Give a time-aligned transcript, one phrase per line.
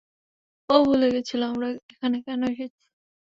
[0.69, 2.83] ও ভুলে গেছিলো, আমরা এখানে কেন এসেছি।